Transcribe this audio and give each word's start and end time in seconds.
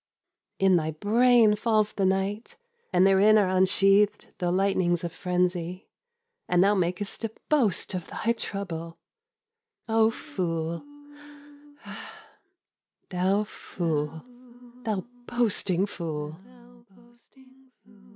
In 0.57 0.77
thy 0.77 0.89
brain 0.89 1.55
falls 1.55 1.93
the 1.93 2.07
night, 2.07 2.57
And 2.91 3.05
therein 3.05 3.37
are 3.37 3.47
unsheathed 3.49 4.29
the 4.39 4.49
lightnings 4.49 5.03
of 5.03 5.11
frenzy, 5.11 5.89
And 6.49 6.63
thou 6.63 6.73
makest 6.73 7.23
a 7.23 7.29
boast 7.49 7.93
of 7.93 8.07
thy 8.07 8.31
trouble! 8.31 8.97
Oh 9.87 10.09
fool, 10.09 10.83
thou 13.11 13.43
fool, 13.43 14.25
thou 14.85 15.05
boasting 15.27 15.85
fool! 15.85 16.39